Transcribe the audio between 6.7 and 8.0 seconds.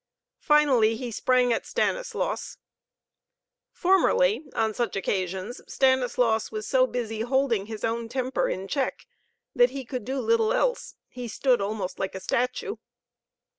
busy holding his